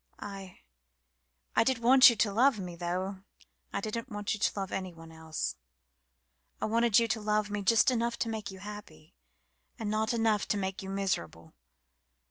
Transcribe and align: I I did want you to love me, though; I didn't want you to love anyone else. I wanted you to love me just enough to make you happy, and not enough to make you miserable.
I 0.17 0.61
I 1.55 1.63
did 1.63 1.77
want 1.77 2.09
you 2.09 2.15
to 2.15 2.33
love 2.33 2.57
me, 2.57 2.75
though; 2.75 3.19
I 3.71 3.81
didn't 3.81 4.09
want 4.09 4.33
you 4.33 4.39
to 4.39 4.51
love 4.59 4.71
anyone 4.71 5.11
else. 5.11 5.57
I 6.59 6.65
wanted 6.65 6.97
you 6.97 7.07
to 7.07 7.21
love 7.21 7.51
me 7.51 7.61
just 7.61 7.91
enough 7.91 8.17
to 8.25 8.27
make 8.27 8.49
you 8.49 8.57
happy, 8.61 9.13
and 9.77 9.91
not 9.91 10.11
enough 10.11 10.47
to 10.47 10.57
make 10.57 10.81
you 10.81 10.89
miserable. 10.89 11.53